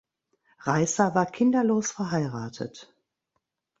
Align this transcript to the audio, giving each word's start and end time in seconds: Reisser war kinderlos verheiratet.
Reisser 0.61 1.13
war 1.13 1.27
kinderlos 1.27 1.91
verheiratet. 1.91 2.91